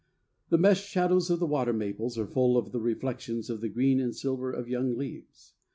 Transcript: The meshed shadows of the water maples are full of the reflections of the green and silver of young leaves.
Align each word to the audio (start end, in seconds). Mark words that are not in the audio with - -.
The 0.49 0.57
meshed 0.57 0.89
shadows 0.89 1.29
of 1.29 1.39
the 1.39 1.45
water 1.45 1.73
maples 1.73 2.17
are 2.17 2.25
full 2.25 2.57
of 2.57 2.71
the 2.71 2.79
reflections 2.81 3.51
of 3.51 3.61
the 3.61 3.69
green 3.69 3.99
and 3.99 4.15
silver 4.15 4.51
of 4.51 4.67
young 4.67 4.97
leaves. 4.97 5.53